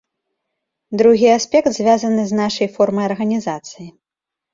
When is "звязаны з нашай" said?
1.77-2.67